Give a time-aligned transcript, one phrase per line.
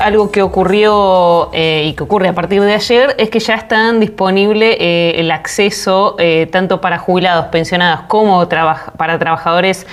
[0.00, 4.00] Algo que ocurrió eh, y que ocurre a partir de ayer es que ya están
[4.00, 9.86] disponible eh, el acceso eh, tanto para jubilados, pensionados como para trabajadores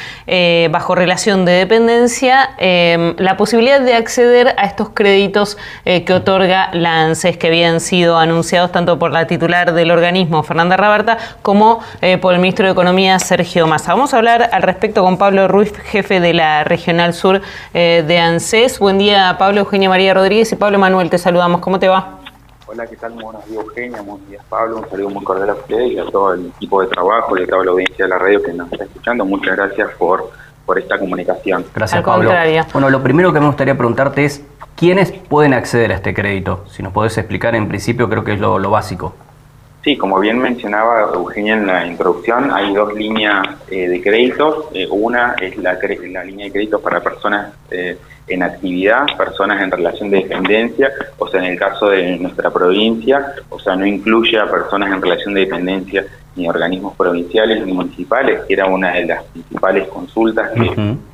[0.71, 7.01] bajo relación de dependencia, em, la posibilidad de acceder a estos créditos que otorga la
[7.01, 11.79] ANSES que habían sido anunciados tanto por la titular del organismo, Fernanda Raberta, como
[12.21, 13.93] por el ministro de Economía, Sergio Massa.
[13.93, 17.41] Vamos a hablar al respecto con Pablo Ruiz, jefe de la Regional Sur
[17.73, 18.79] de ANSES.
[18.79, 21.61] Buen día, Pablo Eugenia María Rodríguez y Pablo Manuel, te saludamos.
[21.61, 22.19] ¿Cómo te va?
[22.67, 23.13] Hola, ¿qué tal?
[23.13, 24.01] Muy buenos días, Eugenia.
[24.03, 24.77] Buenos días, Pablo.
[24.77, 27.47] Un saludo muy cordial a ustedes y a todo el equipo de trabajo y a
[27.47, 29.25] toda la audiencia de la radio que nos está escuchando.
[29.25, 30.29] Muchas gracias por,
[30.65, 31.65] por esta comunicación.
[31.73, 32.31] Gracias, Pablo.
[32.71, 36.65] Bueno, lo primero que me gustaría preguntarte es, ¿quiénes pueden acceder a este crédito?
[36.69, 39.15] Si nos podés explicar en principio, creo que es lo, básico.
[39.83, 44.65] Sí, como bien mencionaba Eugenia en la introducción, hay dos líneas eh, de créditos.
[44.73, 45.77] Eh, una es la,
[46.11, 47.97] la, línea de créditos para personas eh,
[48.27, 53.33] en actividad, personas en relación de dependencia, o sea, en el caso de nuestra provincia,
[53.49, 56.05] o sea, no incluye a personas en relación de dependencia
[56.35, 60.51] ni organismos provinciales ni municipales, que era una de las principales consultas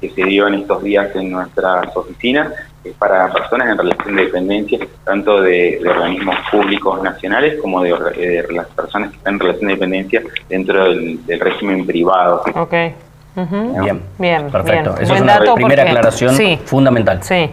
[0.02, 2.52] que, se dio en estos días en nuestras oficinas,
[2.94, 9.12] para personas en relación de dependencia, tanto de, organismos públicos nacionales como de, las personas
[9.12, 12.44] que están en relación de dependencia dentro del, régimen privado.
[12.54, 12.94] Okay.
[13.36, 14.96] Bien, bien, perfecto.
[15.00, 17.22] Esa es una primera aclaración fundamental.
[17.22, 17.50] Sí.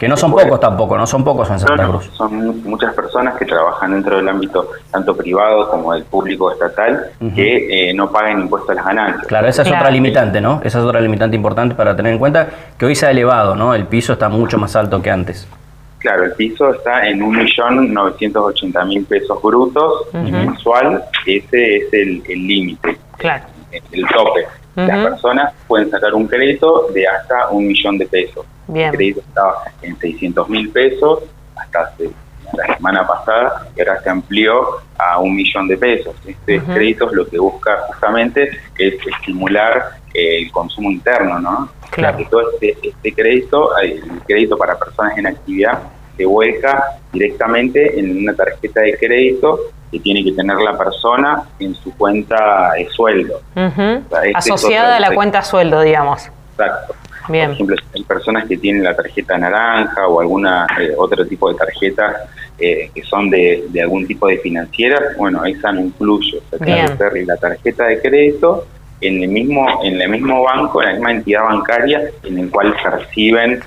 [0.00, 2.08] Que no son pocos tampoco, no son pocos en Santa Cruz.
[2.14, 7.90] son muchas personas que trabajan dentro del ámbito tanto privado como del público estatal que
[7.90, 9.26] eh, no pagan impuestos a las ganancias.
[9.26, 10.62] Claro, esa es otra limitante, ¿no?
[10.64, 12.48] Esa es otra limitante importante para tener en cuenta
[12.78, 13.74] que hoy se ha elevado, ¿no?
[13.74, 15.46] El piso está mucho más alto que antes.
[15.98, 21.04] Claro, el piso está en 1.980.000 pesos brutos mensual.
[21.26, 22.96] Ese es el límite.
[23.18, 23.44] Claro.
[23.92, 24.46] El tope.
[24.74, 28.46] Las personas pueden sacar un crédito de hasta un millón de pesos.
[28.72, 31.24] El crédito estaba en 600 mil pesos
[31.56, 31.92] hasta
[32.52, 36.14] la semana pasada y ahora se amplió a un millón de pesos.
[36.26, 41.68] Este crédito es lo que busca justamente es estimular el consumo interno, ¿no?
[41.90, 42.18] Claro.
[42.18, 45.80] Que todo este, este crédito, el crédito para personas en actividad,
[46.16, 49.58] se vuelca directamente en una tarjeta de crédito
[49.90, 53.40] que tiene que tener la persona en su cuenta de sueldo.
[53.54, 56.30] Este Asociada a la cuenta sueldo, digamos.
[56.52, 56.94] Exacto.
[57.28, 57.46] Bien.
[57.46, 61.58] Por ejemplo, hay personas que tienen la tarjeta naranja o alguna eh, otro tipo de
[61.58, 62.28] tarjetas
[62.58, 66.42] eh, que son de, algún tipo de financiera, bueno, esa no incluye.
[66.50, 68.66] O sea, la tarjeta de crédito
[69.00, 72.74] en el mismo en el mismo banco, en la misma entidad bancaria en el cual
[72.82, 73.60] perciben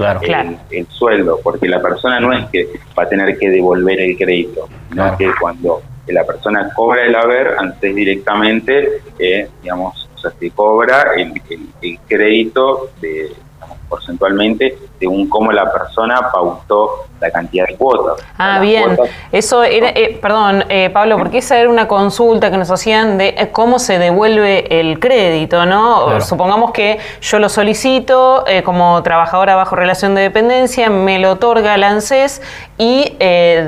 [0.70, 2.68] el, sueldo, porque la persona no es que
[2.98, 7.56] va a tener que devolver el crédito, sino que cuando la persona cobra el haber,
[7.58, 11.34] antes directamente, eh, digamos, o sea, se cobra el,
[11.82, 13.32] el crédito de,
[13.94, 18.26] porcentualmente según cómo la persona pautó la cantidad de cuotas.
[18.40, 18.98] Ah, bien.
[19.32, 23.30] Eso era, eh, perdón, eh, Pablo, porque esa era una consulta que nos hacían de
[23.30, 26.20] eh, cómo se devuelve el crédito, ¿no?
[26.22, 31.84] Supongamos que yo lo solicito como trabajadora bajo relación de dependencia, me lo otorga el
[31.84, 32.42] ANSES
[32.78, 33.16] y,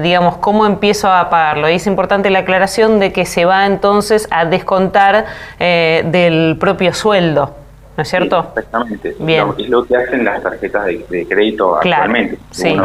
[0.02, 1.70] digamos, cómo empiezo a pagarlo.
[1.70, 5.26] Y es importante la aclaración de que se va entonces a descontar
[5.60, 7.65] del propio sueldo.
[7.98, 8.40] ¿No es cierto?
[8.40, 9.16] exactamente.
[9.20, 9.48] Bien.
[9.58, 12.38] es lo que hacen las tarjetas de, crédito actualmente.
[12.52, 12.76] Sí.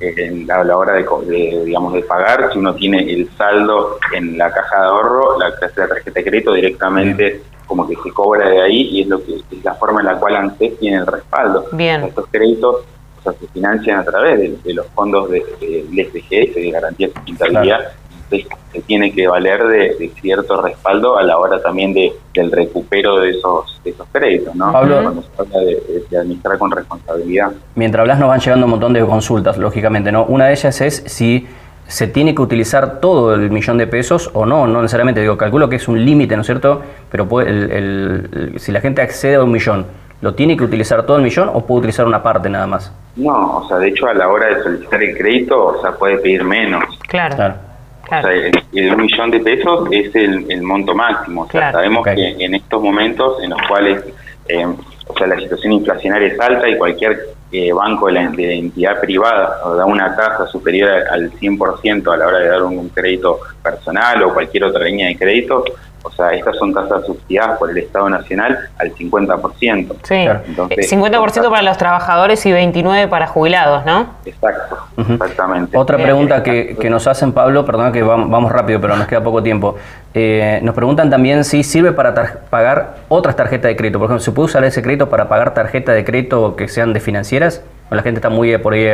[0.00, 4.52] Eh, a la hora de, digamos, de pagar, si uno tiene el saldo en la
[4.52, 8.88] caja de ahorro, la, la tarjeta de crédito directamente como que se cobra de ahí
[8.90, 11.66] y es lo que es la forma en la cual antes tiene el respaldo.
[11.72, 12.02] Bien.
[12.04, 12.76] Estos créditos
[13.18, 17.12] o sea, se financian a través de, los fondos de, del SGS, de garantía de
[17.14, 17.92] hospitalidad,
[18.30, 23.30] se tiene que valer de, cierto respaldo a la hora también de, del recupero de
[23.30, 24.72] esos, esos créditos, ¿no?
[24.72, 27.52] Pablo, cuando se habla de, administrar con responsabilidad.
[27.74, 30.24] Mientras hablas nos van llegando un montón de consultas, lógicamente, ¿no?
[30.24, 31.46] Una de ellas es si
[31.86, 35.68] se tiene que utilizar todo el millón de pesos o no, no necesariamente, digo, calculo
[35.68, 36.82] que es un límite, ¿no es cierto?
[37.10, 39.86] Pero el, si la gente accede a un millón,
[40.20, 42.92] ¿lo tiene que utilizar todo el millón o puede utilizar una parte nada más?
[43.16, 46.18] No, o sea, de hecho a la hora de solicitar el crédito, o sea, puede
[46.18, 46.84] pedir menos.
[47.08, 47.34] Claro.
[47.34, 47.67] claro.
[48.08, 51.42] O sea, el, un millón de pesos es el, monto máximo.
[51.42, 54.02] O sea, sabemos que en estos momentos en los cuales
[54.48, 54.66] eh,
[55.08, 57.18] o sea, la situación inflacionaria es alta y cualquier
[57.50, 62.38] eh, banco de la, entidad privada da una tasa superior al 100% a la hora
[62.38, 65.64] de dar un, crédito personal o cualquier otra línea de crédito,
[66.08, 69.96] o sea, estas son tasas subsidiadas por el Estado Nacional al 50%.
[70.02, 74.14] Sí, Entonces, 50% para los trabajadores y 29% para jubilados, ¿no?
[74.24, 75.76] Exacto, exactamente.
[75.76, 79.76] Otra pregunta que, nos hacen, Pablo, perdón que vamos rápido, pero nos queda poco tiempo.
[80.14, 82.14] Eh, nos preguntan también si sirve para
[82.48, 83.98] pagar otras tarjetas de crédito.
[83.98, 87.00] Por ejemplo, ¿se puede usar ese crédito para pagar tarjetas de crédito que sean de
[87.00, 87.62] financieras?
[87.90, 88.88] ¿O la gente está muy por ahí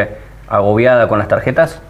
[0.49, 1.81] agobiada con las tarjetas?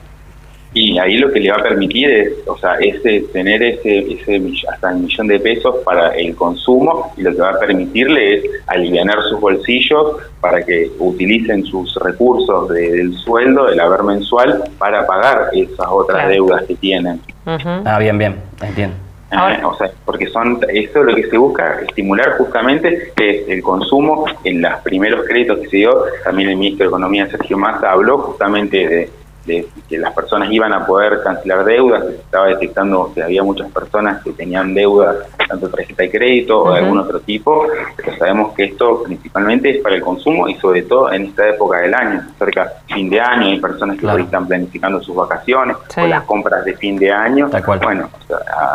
[0.75, 4.43] Y ahí lo que le va a permitir es, o sea, ese, tener ese, ese
[4.73, 8.45] hasta un millón de pesos para el consumo y lo que va a permitirle es
[8.67, 15.51] aliviar sus bolsillos para que utilicen sus recursos del sueldo, del haber mensual, para pagar
[15.53, 17.21] esas otras deudas que tienen.
[17.47, 18.97] Ah, bien, bien, entiendo.
[19.31, 24.27] Eh, o sea, porque son esto lo que se busca estimular justamente es el consumo
[24.45, 26.05] en los primeros créditos que se dio.
[26.25, 29.11] También el ministro de Economía Sergio Massa habló justamente de
[29.47, 33.71] de que las personas iban a poder cancelar deudas, se estaba detectando que había muchas
[33.71, 35.17] personas que tenían deudas,
[35.49, 39.83] tanto tarjeta de crédito o de algún otro tipo, pero sabemos que esto principalmente es
[39.83, 43.21] para el consumo y sobre todo en esta época del año, cerca de fin de
[43.21, 47.51] año, hay personas que están planificando sus vacaciones o las compras de fin de año.
[47.83, 48.09] Bueno,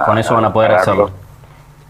[0.05, 1.09] con eso van a poder hacerlo.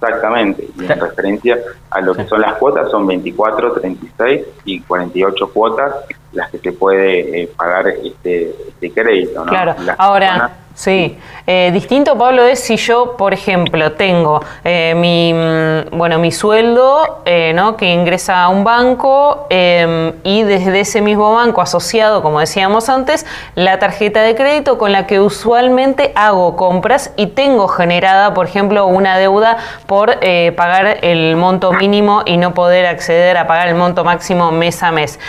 [0.01, 1.57] Exactamente, y en referencia
[1.91, 5.93] a lo que son las cuotas, son 24, 36 y 48 cuotas
[6.33, 9.45] las que se puede eh, pagar este, este crédito.
[9.45, 9.51] ¿no?
[9.51, 10.51] Claro, ahora...
[10.79, 16.31] Sí, eh, distinto Pablo es si yo, por ejemplo, tengo eh, mi, mm, bueno, mi
[16.31, 17.75] sueldo eh, ¿no?
[17.75, 23.25] que ingresa a un banco em, y desde ese mismo banco asociado, como decíamos antes,
[23.55, 28.87] la tarjeta de crédito con la que usualmente hago compras y tengo generada, por ejemplo,
[28.87, 30.19] una deuda por
[30.55, 34.93] pagar el monto mínimo y no poder acceder a pagar el monto máximo mes a
[34.93, 35.19] mes.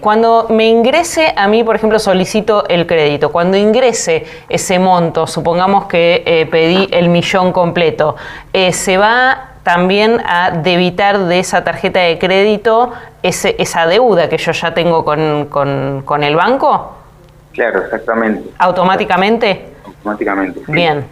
[0.00, 3.32] Cuando me ingrese, a mí, por ejemplo, solicito el crédito.
[3.32, 8.16] Cuando ingrese ese monto, supongamos que eh, pedí el millón completo,
[8.52, 12.92] eh, ¿se va también a debitar de esa tarjeta de crédito
[13.22, 16.98] ese, esa deuda que yo ya tengo con, con, con el banco?
[17.52, 18.50] Claro, exactamente.
[18.58, 19.74] ¿Automáticamente?
[19.86, 20.60] Automáticamente.
[20.68, 21.04] Bien.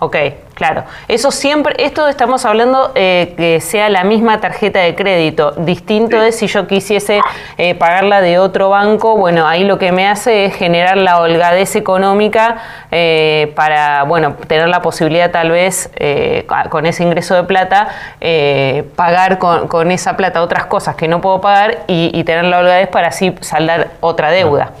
[0.00, 0.16] Ok,
[0.58, 0.84] claro.
[1.06, 5.52] Eso siempre, esto estamos hablando eh, que sea la misma tarjeta de crédito.
[5.52, 7.20] Distinto es si yo quisiese
[7.56, 11.76] eh, pagarla de otro banco, bueno, ahí lo que me hace es generar la holgadez
[11.76, 12.56] económica
[12.90, 15.90] eh, para, bueno, tener la posibilidad tal vez
[16.70, 17.88] con ese ingreso de plata,
[18.96, 23.08] pagar con, esa plata otras cosas que no puedo pagar y, tener la holgadez para
[23.08, 24.72] así saldar otra deuda.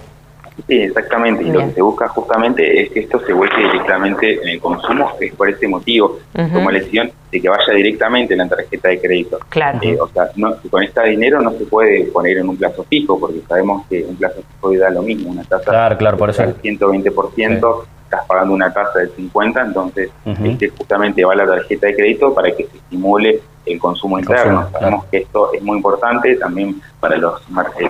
[0.66, 1.44] Sí, exactamente.
[1.44, 5.12] Y lo que se busca justamente es que esto se vuelque directamente en el consumo,
[5.20, 9.38] es por ese motivo, como elección, de que vaya directamente en la tarjeta de crédito.
[9.48, 9.78] Claro.
[9.82, 13.18] Eh, o sea, no, con este dinero no se puede poner en un plazo fijo,
[13.18, 16.42] porque sabemos que un plazo fijo da lo mismo, una tasa claro, claro, por eso.
[16.42, 20.10] del 120%, estás pagando una tasa del 50%, entonces
[20.44, 24.68] este justamente va la tarjeta de crédito para que se estimule el consumo interno.
[24.72, 27.40] Sabemos que esto es muy importante también para los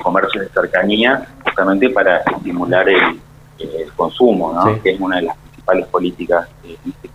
[0.02, 3.20] comercios de cercanía, justamente para estimular el,
[3.96, 4.80] consumo, ¿no?
[4.80, 7.08] que es una de las principales políticas eh, este.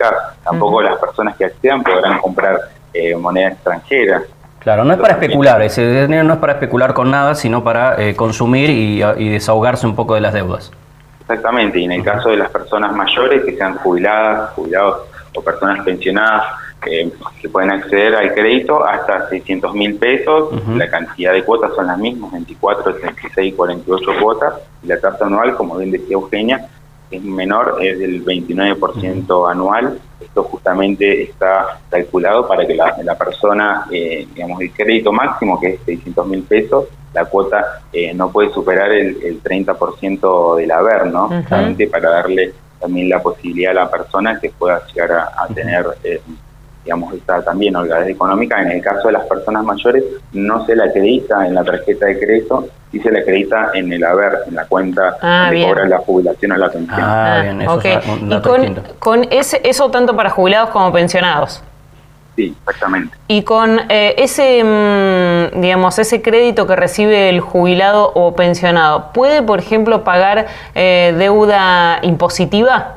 [0.44, 2.58] Tampoco las personas que accedan podrán comprar
[2.92, 4.22] eh, moneda extranjera.
[4.60, 8.00] Claro, no es para especular, ese dinero no es para especular con nada, sino para
[8.00, 10.72] eh, consumir y, y, desahogarse un poco de las deudas.
[11.20, 15.02] Exactamente, y en el caso de las personas mayores que sean jubiladas, jubilados
[15.34, 16.46] o personas pensionadas,
[16.86, 20.50] eh, que pueden acceder al crédito hasta 600 mil pesos.
[20.76, 24.54] La cantidad de cuotas son las mismas, 24, 36, 48 cuotas.
[24.82, 26.68] Y la tasa anual, como bien decía Eugenia,
[27.10, 29.98] es menor, es del 29% anual.
[30.20, 35.74] Esto justamente está calculado para que la, la persona, eh, digamos, el crédito máximo, que
[35.74, 41.06] es 600 mil pesos, la cuota eh, no puede superar el, el 30% del haber,
[41.06, 41.28] ¿no?
[41.28, 46.20] Justamente para darle también la posibilidad a la persona que pueda llegar a, tener eh,
[46.84, 48.60] digamos, está también holgadez económica.
[48.60, 52.18] En el caso de las personas mayores, no se la acredita en la tarjeta de
[52.18, 55.98] crédito, sí se la acredita en el haber, en la cuenta ah, que cobran la
[55.98, 57.00] jubilación o la pensión.
[57.00, 61.62] Ah, bien, eso y con, con, ese, eso tanto para jubilados como pensionados.
[62.36, 63.16] Sí, exactamente.
[63.28, 69.42] Y con eh, ese, mm, digamos, ese crédito que recibe el jubilado o pensionado, ¿puede,
[69.42, 72.93] por ejemplo, pagar eh, deuda impositiva?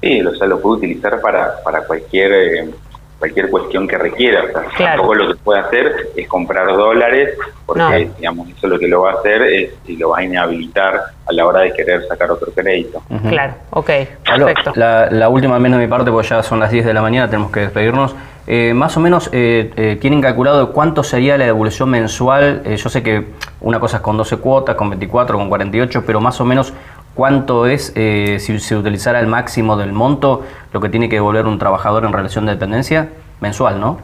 [0.00, 2.70] Sí, o sea, lo puede utilizar para, para cualquier eh,
[3.18, 4.44] cualquier cuestión que requiera.
[4.44, 7.36] O sea, tampoco lo que puede hacer es comprar dólares,
[7.66, 11.00] porque digamos eso lo que lo va a hacer es y lo va a inhabilitar
[11.26, 13.02] a la hora de querer sacar otro crédito.
[13.28, 13.90] Claro, ok,
[14.24, 14.72] perfecto.
[14.76, 17.50] La, última menos de mi parte, porque ya son las 10 de la mañana, tenemos
[17.50, 18.14] que despedirnos.
[18.50, 22.62] Eh, más o menos eh, tienen calculado cuánto sería la devolución mensual.
[22.64, 23.26] yo sé que
[23.60, 26.72] una cosa es con 12 cuotas, con 24, con 48, pero más o menos
[27.18, 31.46] cuánto es, eh, si se utilizara el máximo del monto, lo que tiene que devolver
[31.46, 33.08] un trabajador en relación de dependencia?
[33.40, 33.98] mensual, ¿no?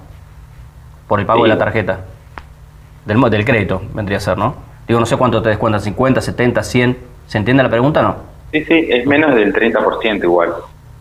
[1.06, 2.00] Por el pago de la tarjeta.
[3.04, 4.56] Del, del crédito, vendría a ser, ¿no?
[4.88, 6.98] Digo, no sé cuánto te descuentan, 50, 70, 100.
[7.28, 8.16] ¿Se entiende la pregunta o no?
[8.50, 10.52] Sí, sí, es menos del 30% igual.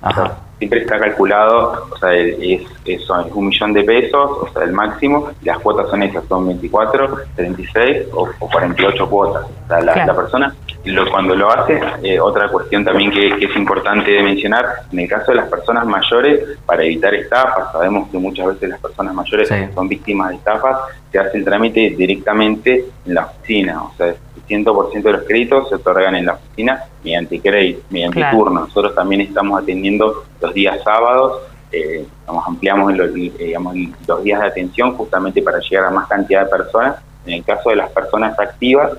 [0.04, 4.72] Ajá siempre está calculado, o sea, es, es, un millón de pesos, o sea, el
[4.72, 9.44] máximo, las cuotas son esas, son 24, 36 o, 48 cuotas.
[9.44, 14.22] O sea, la, persona, lo, cuando lo hace, eh, otra cuestión también que, es importante
[14.22, 18.70] mencionar, en el caso de las personas mayores, para evitar estafas, sabemos que muchas veces
[18.70, 20.78] las personas mayores son víctimas de estafas,
[21.12, 24.14] se hace el trámite directamente en la oficina, o sea,
[24.48, 28.62] 100% de los créditos se otorgan en la oficina mediante crédito, mediante turno.
[28.62, 32.06] Nosotros también estamos atendiendo los días sábados, eh,
[32.46, 33.56] ampliamos los, eh,
[34.08, 36.98] los días de atención justamente para llegar a más cantidad de personas.
[37.26, 38.92] En el caso de las personas activas,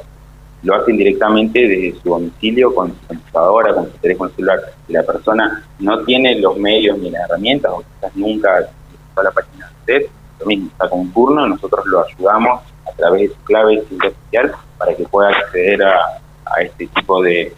[0.65, 4.61] lo hacen directamente desde su domicilio con su computadora, con su teléfono celular.
[4.87, 9.31] Si la persona no tiene los medios ni las herramientas, o quizás nunca visitó la
[9.31, 13.29] página de usted, lo mismo, está con un turno, nosotros lo ayudamos a través de
[13.29, 16.21] su clave de para que pueda acceder a,
[16.61, 17.53] este tipo de,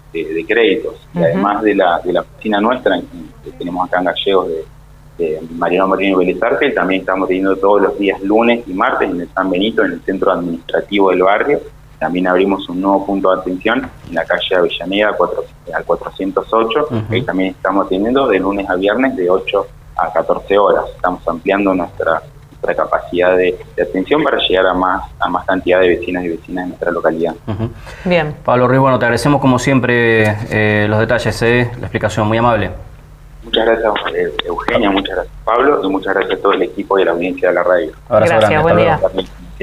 [0.48, 0.94] créditos.
[1.14, 2.98] Y además de la, de la oficina nuestra,
[3.44, 4.64] que tenemos acá en Gallegos de,
[5.18, 9.28] de Mariano Marino y también estamos teniendo todos los días lunes y martes en el
[9.30, 11.60] San Benito, en el centro administrativo del barrio.
[11.98, 15.16] También abrimos un nuevo punto de atención en la calle Avellaneda
[15.74, 20.84] al 408, y también estamos teniendo de lunes a viernes de 8 a 14 horas.
[20.94, 22.22] Estamos ampliando nuestra
[22.74, 26.68] capacidad de, atención para llegar a más, a más cantidad de vecinas y vecinas en
[26.70, 27.34] nuestra localidad.
[28.04, 28.34] Bien.
[28.44, 32.70] Pablo Ruiz, bueno, te agradecemos como siempre eh, los detalles, eh, la explicación muy amable.
[33.46, 37.02] Muchas gracias eh, Eugenia, muchas gracias Pablo y muchas gracias a todo el equipo y
[37.02, 37.92] a la audiencia de la radio.
[38.08, 39.00] gracias, buen día.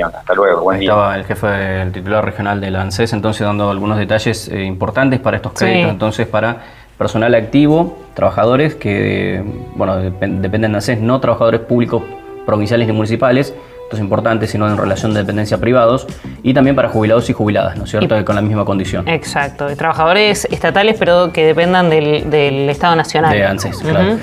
[0.08, 0.90] Hasta luego, buen día.
[0.90, 5.36] Estaba el jefe, el titular regional de la ANSES, entonces dando algunos detalles importantes para
[5.38, 6.64] estos créditos, entonces para
[6.98, 9.44] personal activo, trabajadores que,
[9.76, 12.02] bueno, dependen de ANSES, no trabajadores públicos
[12.46, 16.08] provinciales y municipales, esto es importante, sino en relación de dependencia privados,
[16.42, 19.08] y también para jubilados y jubiladas, ¿no es cierto?, con la misma condición.
[19.08, 23.34] Exacto, trabajadores estatales, pero que dependan del, Estado Nacional.
[23.34, 24.18] De ANSES, claro.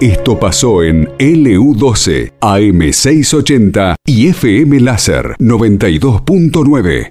[0.00, 7.08] Esto pasó en LU12, AM680 y FM Láser 92.9.